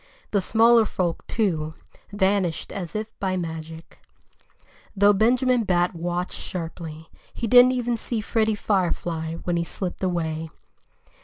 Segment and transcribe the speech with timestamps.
[0.31, 1.75] The smaller folk, too,
[2.11, 3.99] vanished as if by magic.
[4.95, 10.49] Though Benjamin Bat watched sharply, he didn't even see Freddie Firefly when he slipped away.